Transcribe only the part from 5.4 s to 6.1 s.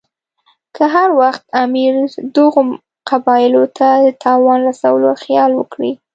وکړي.